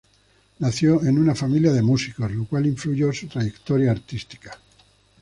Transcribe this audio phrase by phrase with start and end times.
[0.57, 4.51] Nació en una familia de músicos, lo cual influyó su trayectoria artística.